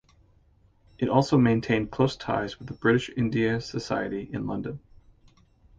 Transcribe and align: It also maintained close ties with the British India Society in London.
It 0.97 1.09
also 1.09 1.37
maintained 1.37 1.91
close 1.91 2.15
ties 2.15 2.57
with 2.57 2.67
the 2.69 2.73
British 2.73 3.11
India 3.15 3.61
Society 3.61 4.27
in 4.33 4.47
London. 4.47 4.79